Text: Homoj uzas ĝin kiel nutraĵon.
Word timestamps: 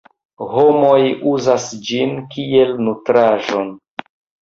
Homoj 0.53 1.03
uzas 1.33 1.69
ĝin 1.91 2.17
kiel 2.35 2.77
nutraĵon. 2.89 3.73